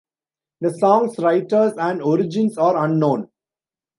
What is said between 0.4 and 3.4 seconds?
The song's writers and origins are unknown.